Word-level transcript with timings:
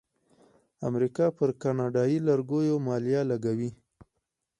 امریکا 0.87 1.25
پر 1.37 1.49
کاناډایی 1.61 2.17
لرګیو 2.27 2.77
مالیه 2.87 3.21
لګوي. 3.31 3.69